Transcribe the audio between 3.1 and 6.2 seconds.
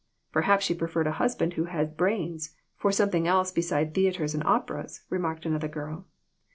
thing else beside theatres and operas," remarked another girl.